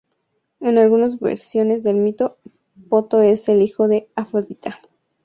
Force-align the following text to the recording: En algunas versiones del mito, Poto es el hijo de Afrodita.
En 0.61 0.79
algunas 0.79 1.19
versiones 1.19 1.83
del 1.83 1.97
mito, 1.97 2.39
Poto 2.89 3.21
es 3.21 3.47
el 3.49 3.61
hijo 3.61 3.87
de 3.87 4.09
Afrodita. 4.15 4.79